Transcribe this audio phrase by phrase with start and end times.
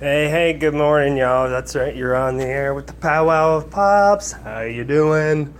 [0.00, 1.50] Hey, hey, good morning, y'all.
[1.50, 4.30] That's right, you're on the air with the powwow of pops.
[4.30, 5.52] How you doing?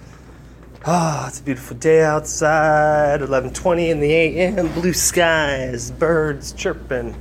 [0.87, 3.21] Ah, it's a beautiful day outside.
[3.21, 4.73] 11:20 in the a.m.
[4.75, 7.17] Blue skies, birds chirping,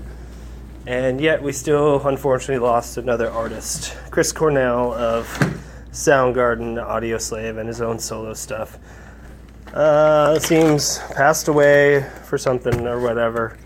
[0.86, 5.26] and yet we still, unfortunately, lost another artist, Chris Cornell of
[5.92, 8.78] Soundgarden, Audioslave, and his own solo stuff.
[9.74, 13.58] Uh, seems passed away for something or whatever.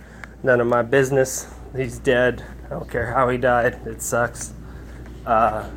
[0.42, 1.54] None of my business.
[1.76, 2.46] He's dead.
[2.72, 3.86] I don't care how he died.
[3.86, 4.54] It sucks.
[5.26, 5.70] Uh,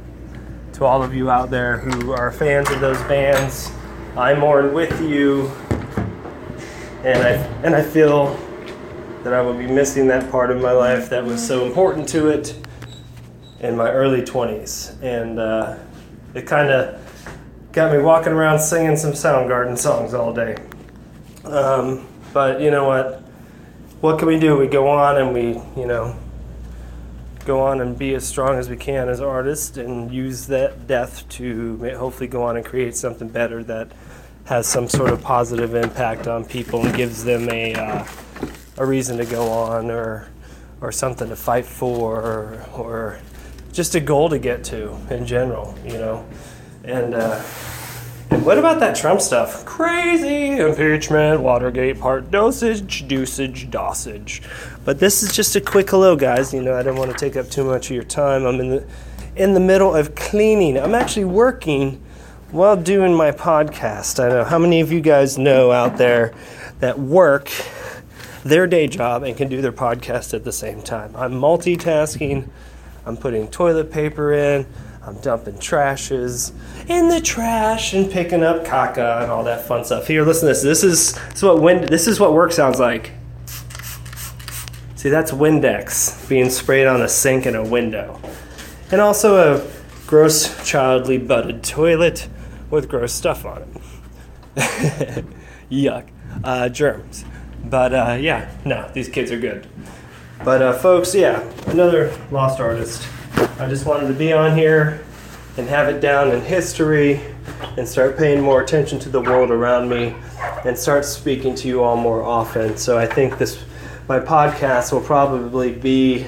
[0.75, 3.73] to all of you out there who are fans of those bands,
[4.17, 5.49] I mourn with you,
[7.03, 7.33] and I
[7.65, 8.39] and I feel
[9.25, 12.29] that I will be missing that part of my life that was so important to
[12.29, 12.57] it
[13.59, 15.77] in my early 20s, and uh,
[16.35, 17.01] it kind of
[17.73, 20.57] got me walking around singing some Soundgarden songs all day.
[21.43, 23.25] Um, but you know what?
[24.01, 24.57] What can we do?
[24.57, 26.17] We go on and we, you know,
[27.45, 31.29] go on and be as strong as we can as artists and use that death
[31.29, 33.93] to hopefully go on and create something better that
[34.45, 38.05] has some sort of positive impact on people and gives them a, uh,
[38.79, 40.29] a reason to go on or,
[40.81, 43.21] or something to fight for or, or
[43.73, 46.27] just a goal to get to in general, you know.
[46.85, 47.43] And, uh,
[48.31, 49.65] what about that Trump stuff?
[49.65, 54.43] Crazy impeachment, Watergate part dosage, dosage, dosage.
[54.85, 56.53] But this is just a quick hello, guys.
[56.53, 58.45] You know, I didn't want to take up too much of your time.
[58.45, 58.87] I'm in the
[59.37, 60.79] in the middle of cleaning.
[60.79, 62.01] I'm actually working
[62.51, 64.23] while doing my podcast.
[64.23, 66.33] I know how many of you guys know out there
[66.81, 67.51] that work
[68.45, 71.15] their day job and can do their podcast at the same time.
[71.17, 72.49] I'm multitasking.
[73.07, 74.67] I'm putting toilet paper in.
[75.07, 76.53] I'm dumping trashes
[76.89, 80.07] in the trash and picking up caca and all that fun stuff.
[80.07, 80.63] Here, listen to this.
[80.63, 83.13] This is, this is what wind, this is what work sounds like.
[84.97, 88.19] See, that's Windex being sprayed on a sink and a window.
[88.91, 89.71] And also a
[90.07, 92.29] gross childly butted toilet
[92.71, 93.63] with gross stuff on
[94.57, 95.25] it.
[95.71, 96.09] Yuck.
[96.43, 97.27] Uh, germs.
[97.63, 99.67] But uh, yeah, no, these kids are good.
[100.43, 103.07] But uh, folks, yeah, another lost artist.
[103.57, 105.05] I just wanted to be on here
[105.57, 107.21] and have it down in history
[107.77, 110.17] and start paying more attention to the world around me
[110.65, 112.77] and start speaking to you all more often.
[112.77, 113.63] So I think this
[114.09, 116.27] my podcast will probably be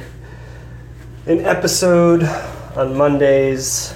[1.27, 2.23] an episode
[2.77, 3.93] on Mondays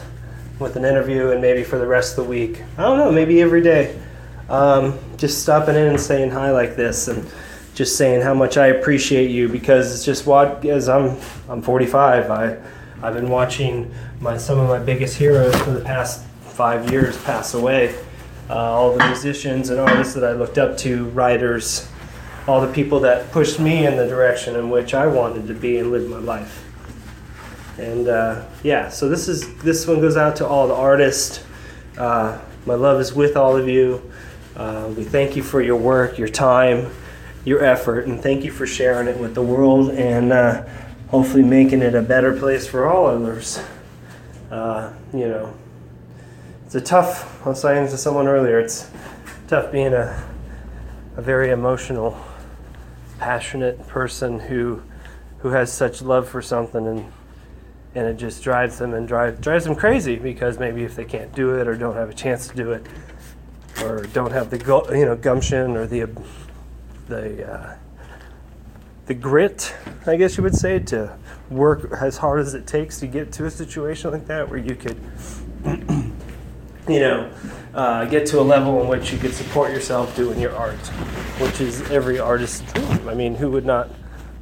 [0.59, 2.65] with an interview and maybe for the rest of the week.
[2.77, 3.97] I don't know, maybe every day.
[4.49, 7.31] Um, just stopping in and saying hi like this and
[7.77, 11.17] just saying how much I appreciate you because it's just what as I'm
[11.49, 12.31] I'm 45.
[12.33, 12.59] I
[13.03, 17.55] I've been watching my some of my biggest heroes for the past five years pass
[17.55, 17.95] away.
[18.51, 21.89] Uh, all the musicians and artists that I looked up to, writers,
[22.47, 25.79] all the people that pushed me in the direction in which I wanted to be
[25.79, 26.65] and live my life.
[27.79, 31.43] And uh, yeah, so this is this one goes out to all the artists.
[31.97, 34.03] Uh, my love is with all of you.
[34.57, 36.91] Uh, we thank you for your work, your time,
[37.47, 39.91] your effort, and thank you for sharing it with the world.
[39.93, 40.65] And uh,
[41.11, 43.61] hopefully making it a better place for all others.
[44.51, 45.53] Uh, you know,
[46.65, 48.91] it's a tough, I was saying to someone earlier, it's
[49.49, 50.25] tough being a,
[51.17, 52.19] a very emotional,
[53.19, 54.83] passionate person who,
[55.39, 57.13] who has such love for something and,
[57.95, 61.35] and it just drives them and drive, drives them crazy because maybe if they can't
[61.35, 62.87] do it or don't have a chance to do it
[63.83, 64.59] or don't have the
[64.93, 66.07] you know gumption or the
[67.09, 67.77] the uh,
[69.11, 69.75] the grit,
[70.07, 71.19] I guess you would say, to
[71.51, 74.77] work as hard as it takes to get to a situation like that where you
[74.77, 75.01] could,
[76.89, 77.29] you know,
[77.75, 80.79] uh, get to a level in which you could support yourself doing your art,
[81.41, 83.09] which is every artist's dream.
[83.09, 83.91] I mean, who would not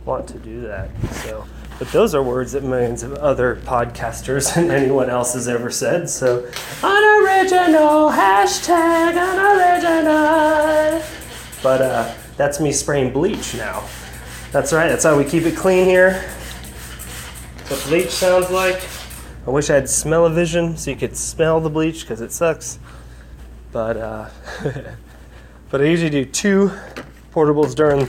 [0.05, 0.91] want to do that?
[1.13, 1.47] So,
[1.79, 6.11] but those are words that millions of other podcasters and anyone else has ever said.
[6.11, 6.41] So,
[6.83, 11.03] unoriginal hashtag unoriginal.
[11.63, 13.89] But uh, that's me spraying bleach now.
[14.51, 16.23] That's right, that's how we keep it clean here.
[17.69, 18.83] what bleach sounds like.
[19.47, 22.79] I wish I had smell-o-vision so you could smell the bleach because it sucks.
[23.73, 24.31] But uh,
[25.71, 26.73] but I usually do two
[27.31, 28.09] portables during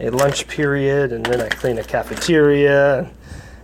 [0.00, 3.10] a lunch period, and then I clean a cafeteria, and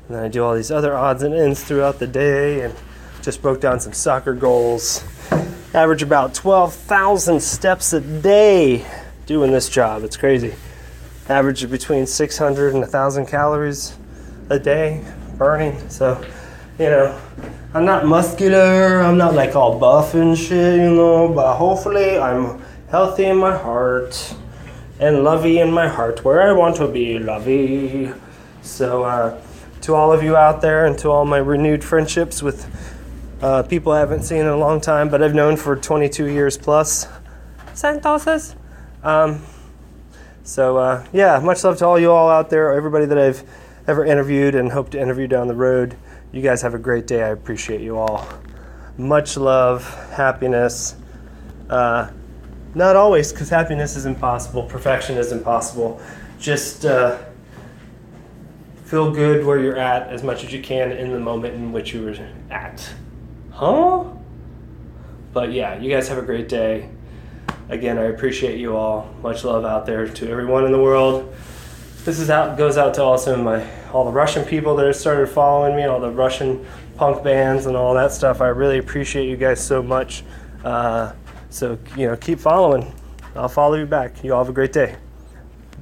[0.09, 2.75] then I do all these other odds and ends throughout the day, and
[3.21, 5.05] just broke down some soccer goals.
[5.75, 8.87] Average about 12,000 steps a day
[9.27, 10.03] doing this job.
[10.03, 10.55] It's crazy
[11.29, 13.97] average between 600 and 1,000 calories
[14.49, 15.05] a day
[15.37, 15.89] burning.
[15.89, 16.25] So,
[16.79, 17.21] you know,
[17.73, 22.61] I'm not muscular, I'm not like all buff and shit, you know, but hopefully I'm
[22.91, 24.35] healthy in my heart
[24.99, 28.13] and lovey in my heart where I want to be lovey.
[28.63, 29.41] So, uh,
[29.83, 32.69] to all of you out there and to all my renewed friendships with
[33.43, 36.59] uh, people I haven't seen in a long time, but I've known for 22 years
[36.59, 37.09] plus.
[37.73, 38.55] Santosas.
[39.03, 39.43] Um,
[40.51, 43.49] so uh, yeah, much love to all you all out there, everybody that I've
[43.87, 45.97] ever interviewed and hope to interview down the road.
[46.33, 47.23] You guys have a great day.
[47.23, 48.27] I appreciate you all.
[48.99, 50.97] Much love, happiness.
[51.69, 52.11] Uh,
[52.75, 56.03] not always, because happiness is impossible, perfection is impossible.
[56.41, 57.19] Just uh,
[58.87, 61.95] feel good where you're at as much as you can in the moment in which
[61.95, 62.17] you were
[62.51, 62.93] at.
[63.53, 64.03] Huh?
[65.33, 66.91] But yeah, you guys have a great day.
[67.71, 69.09] Again, I appreciate you all.
[69.23, 71.33] Much love out there to everyone in the world.
[72.05, 75.29] This is out goes out to also my all the Russian people that have started
[75.29, 78.41] following me, all the Russian punk bands and all that stuff.
[78.41, 80.25] I really appreciate you guys so much.
[80.65, 81.13] Uh,
[81.49, 82.93] so you know, keep following.
[83.37, 84.25] I'll follow you back.
[84.25, 84.97] You all have a great day.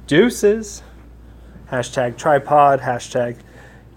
[0.05, 0.83] Deuces.
[1.71, 2.81] Hashtag tripod.
[2.81, 3.37] Hashtag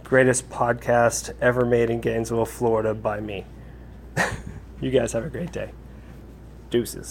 [0.03, 3.45] greatest podcast ever made in Gainesville, Florida by me.
[4.81, 5.73] you guys have a great day.
[6.71, 7.11] Deuces.